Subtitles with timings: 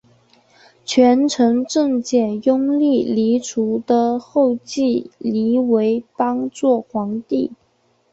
[0.83, 7.51] 权臣郑检拥立黎除的后裔黎维邦做皇帝。